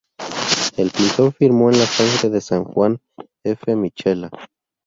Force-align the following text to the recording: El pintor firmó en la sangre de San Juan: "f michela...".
El 0.77 0.89
pintor 0.89 1.31
firmó 1.31 1.69
en 1.69 1.77
la 1.77 1.85
sangre 1.85 2.31
de 2.31 2.41
San 2.41 2.63
Juan: 2.63 2.97
"f 3.43 3.75
michela...". 3.75 4.31